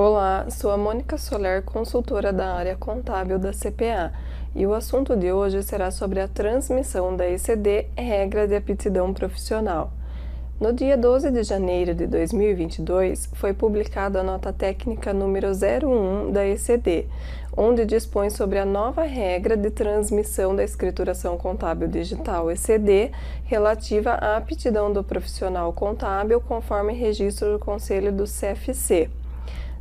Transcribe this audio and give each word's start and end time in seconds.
Olá, 0.00 0.46
sou 0.48 0.70
a 0.70 0.76
Mônica 0.76 1.18
Soler, 1.18 1.60
consultora 1.64 2.32
da 2.32 2.54
área 2.54 2.76
contábil 2.76 3.36
da 3.36 3.50
CPA, 3.50 4.12
e 4.54 4.64
o 4.64 4.72
assunto 4.72 5.16
de 5.16 5.32
hoje 5.32 5.60
será 5.64 5.90
sobre 5.90 6.20
a 6.20 6.28
transmissão 6.28 7.16
da 7.16 7.28
ECD 7.28 7.88
Regra 7.96 8.46
de 8.46 8.54
Aptidão 8.54 9.12
Profissional. 9.12 9.90
No 10.60 10.72
dia 10.72 10.96
12 10.96 11.32
de 11.32 11.42
janeiro 11.42 11.96
de 11.96 12.06
2022, 12.06 13.28
foi 13.34 13.52
publicada 13.52 14.20
a 14.20 14.22
nota 14.22 14.52
técnica 14.52 15.12
número 15.12 15.48
01 15.48 16.30
da 16.30 16.46
ECD, 16.46 17.08
onde 17.56 17.84
dispõe 17.84 18.30
sobre 18.30 18.60
a 18.60 18.64
nova 18.64 19.02
regra 19.02 19.56
de 19.56 19.68
transmissão 19.68 20.54
da 20.54 20.62
escrituração 20.62 21.36
contábil 21.36 21.88
digital 21.88 22.52
ECD 22.52 23.10
relativa 23.46 24.12
à 24.12 24.36
aptidão 24.36 24.92
do 24.92 25.02
profissional 25.02 25.72
contábil 25.72 26.40
conforme 26.40 26.92
registro 26.92 27.54
do 27.54 27.58
Conselho 27.58 28.12
do 28.12 28.26
CFC. 28.26 29.10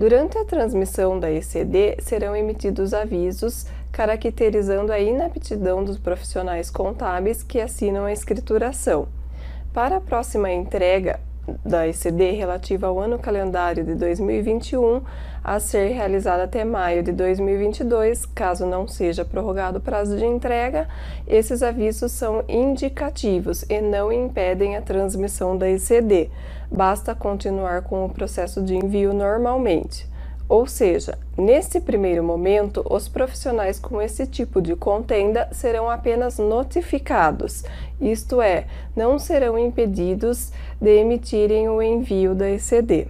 Durante 0.00 0.38
a 0.38 0.46
transmissão 0.46 1.20
da 1.20 1.30
ECD, 1.30 1.98
serão 2.00 2.34
emitidos 2.34 2.94
avisos 2.94 3.66
caracterizando 3.92 4.90
a 4.92 4.98
inaptidão 4.98 5.84
dos 5.84 5.98
profissionais 5.98 6.70
contábeis 6.70 7.42
que 7.42 7.60
assinam 7.60 8.06
a 8.06 8.12
escrituração. 8.12 9.08
Para 9.74 9.98
a 9.98 10.00
próxima 10.00 10.50
entrega, 10.50 11.20
da 11.64 11.86
ECD 11.86 12.32
relativa 12.32 12.86
ao 12.86 12.98
ano 12.98 13.18
calendário 13.18 13.84
de 13.84 13.94
2021 13.94 15.02
a 15.42 15.58
ser 15.58 15.92
realizada 15.92 16.44
até 16.44 16.64
maio 16.64 17.02
de 17.02 17.12
2022, 17.12 18.26
caso 18.26 18.66
não 18.66 18.86
seja 18.86 19.24
prorrogado 19.24 19.78
o 19.78 19.80
prazo 19.80 20.16
de 20.16 20.24
entrega, 20.24 20.86
esses 21.26 21.62
avisos 21.62 22.12
são 22.12 22.44
indicativos 22.48 23.64
e 23.68 23.80
não 23.80 24.12
impedem 24.12 24.76
a 24.76 24.82
transmissão 24.82 25.56
da 25.56 25.68
ECD. 25.68 26.30
Basta 26.70 27.14
continuar 27.14 27.82
com 27.82 28.04
o 28.04 28.10
processo 28.10 28.62
de 28.62 28.76
envio 28.76 29.14
normalmente. 29.14 30.09
Ou 30.50 30.66
seja, 30.66 31.16
nesse 31.38 31.80
primeiro 31.80 32.24
momento, 32.24 32.84
os 32.90 33.06
profissionais 33.06 33.78
com 33.78 34.02
esse 34.02 34.26
tipo 34.26 34.60
de 34.60 34.74
contenda 34.74 35.48
serão 35.52 35.88
apenas 35.88 36.38
notificados, 36.38 37.62
isto 38.00 38.42
é, 38.42 38.66
não 38.96 39.16
serão 39.16 39.56
impedidos 39.56 40.50
de 40.80 40.90
emitirem 40.90 41.68
o 41.68 41.80
envio 41.80 42.34
da 42.34 42.50
ECD. 42.50 43.06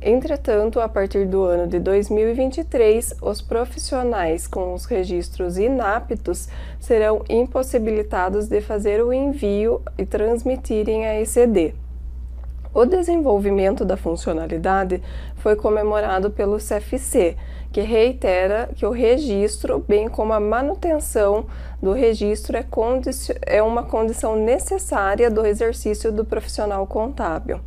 Entretanto, 0.00 0.78
a 0.78 0.88
partir 0.88 1.26
do 1.26 1.42
ano 1.42 1.66
de 1.66 1.80
2023, 1.80 3.16
os 3.20 3.42
profissionais 3.42 4.46
com 4.46 4.72
os 4.72 4.84
registros 4.84 5.58
inaptos 5.58 6.48
serão 6.78 7.24
impossibilitados 7.28 8.46
de 8.46 8.60
fazer 8.60 9.02
o 9.02 9.12
envio 9.12 9.82
e 9.98 10.06
transmitirem 10.06 11.06
a 11.06 11.20
ECD. 11.20 11.74
O 12.74 12.86
desenvolvimento 12.86 13.84
da 13.84 13.98
funcionalidade 13.98 15.02
foi 15.36 15.54
comemorado 15.54 16.30
pelo 16.30 16.56
CFC, 16.56 17.36
que 17.70 17.82
reitera 17.82 18.70
que 18.74 18.86
o 18.86 18.90
registro, 18.90 19.84
bem 19.86 20.08
como 20.08 20.32
a 20.32 20.40
manutenção 20.40 21.44
do 21.82 21.92
registro, 21.92 22.56
é, 22.56 22.64
é 23.42 23.62
uma 23.62 23.82
condição 23.82 24.36
necessária 24.36 25.30
do 25.30 25.44
exercício 25.44 26.10
do 26.10 26.24
profissional 26.24 26.86
contábil. 26.86 27.60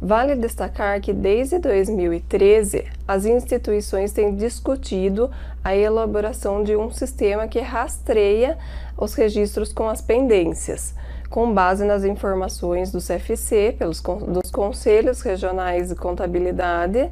Vale 0.00 0.34
destacar 0.34 0.98
que 1.02 1.12
desde 1.12 1.58
2013 1.58 2.86
as 3.06 3.26
instituições 3.26 4.12
têm 4.12 4.34
discutido 4.34 5.30
a 5.62 5.76
elaboração 5.76 6.64
de 6.64 6.74
um 6.74 6.90
sistema 6.90 7.46
que 7.46 7.60
rastreia 7.60 8.56
os 8.96 9.12
registros 9.12 9.70
com 9.70 9.86
as 9.86 10.00
pendências 10.00 10.94
com 11.30 11.54
base 11.54 11.84
nas 11.84 12.04
informações 12.04 12.90
do 12.90 12.98
CFC, 12.98 13.76
pelos 13.78 14.02
dos 14.02 14.50
Conselhos 14.50 15.22
Regionais 15.22 15.88
de 15.88 15.94
Contabilidade, 15.94 17.08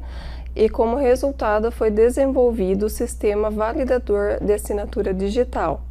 e 0.53 0.67
como 0.67 0.97
resultado 0.97 1.71
foi 1.71 1.89
desenvolvido 1.89 2.87
o 2.87 2.89
sistema 2.89 3.49
validador 3.49 4.37
de 4.41 4.51
assinatura 4.51 5.13
digital. 5.13 5.81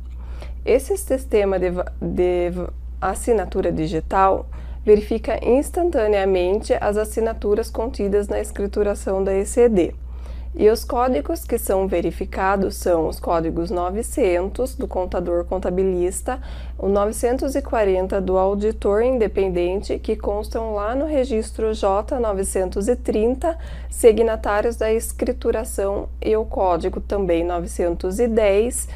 Esse 0.65 0.95
sistema 0.99 1.59
de, 1.59 1.71
de 2.03 2.53
assinatura 3.01 3.73
digital 3.73 4.47
verifica 4.85 5.43
instantaneamente 5.43 6.75
as 6.79 6.99
assinaturas 6.99 7.71
contidas 7.71 8.29
na 8.29 8.41
escrituração 8.41 9.25
da 9.25 9.35
ECD. 9.35 9.95
E 10.59 10.69
os 10.71 10.85
códigos 10.85 11.45
que 11.45 11.57
são 11.57 11.87
verificados 11.87 12.75
são 12.75 13.07
os 13.07 13.21
códigos 13.21 13.71
900 13.71 14.75
do 14.75 14.89
contador 14.89 15.45
contabilista, 15.45 16.41
o 16.77 16.89
940 16.89 18.21
do 18.21 18.37
auditor 18.37 19.03
independente, 19.03 20.01
que 20.01 20.17
constam 20.17 20.75
lá 20.75 20.97
no 20.97 21.05
registro 21.05 21.71
J930, 21.71 23.57
signatários 23.89 24.75
da 24.75 24.93
escrituração, 24.93 26.09
e 26.21 26.37
o 26.37 26.45
código 26.45 27.01
também 27.01 27.45
910 27.45 28.89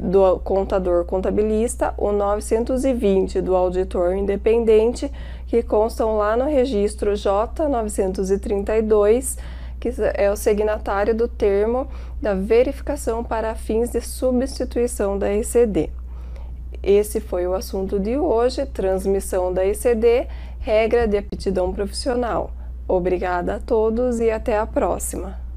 do 0.00 0.38
contador 0.38 1.04
contabilista, 1.04 1.94
o 1.98 2.12
920 2.12 3.40
do 3.40 3.56
auditor 3.56 4.14
independente, 4.14 5.10
que 5.48 5.64
constam 5.64 6.16
lá 6.16 6.36
no 6.36 6.44
registro 6.44 7.14
J932 7.14 9.36
que 9.80 9.92
é 10.14 10.30
o 10.30 10.36
signatário 10.36 11.14
do 11.14 11.28
termo 11.28 11.88
da 12.20 12.34
verificação 12.34 13.22
para 13.22 13.54
fins 13.54 13.90
de 13.90 14.00
substituição 14.00 15.18
da 15.18 15.32
ECD. 15.32 15.90
Esse 16.82 17.20
foi 17.20 17.46
o 17.46 17.54
assunto 17.54 17.98
de 17.98 18.16
hoje, 18.16 18.64
transmissão 18.66 19.52
da 19.52 19.64
ECD, 19.64 20.26
regra 20.60 21.06
de 21.08 21.16
aptidão 21.16 21.72
profissional. 21.72 22.50
Obrigada 22.86 23.56
a 23.56 23.58
todos 23.58 24.20
e 24.20 24.30
até 24.30 24.58
a 24.58 24.66
próxima. 24.66 25.47